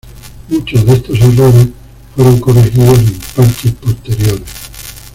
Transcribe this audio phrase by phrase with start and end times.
[0.49, 1.67] Muchos de estos errores
[2.15, 4.49] fueron corregidos en parches posteriores.